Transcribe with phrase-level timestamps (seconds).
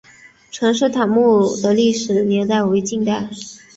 [0.49, 3.29] 陈式坦墓的历史年代为近代。